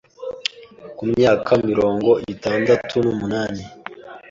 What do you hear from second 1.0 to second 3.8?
myaka mirongo itandatu numunani